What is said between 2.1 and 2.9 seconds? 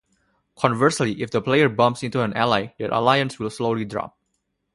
an ally, their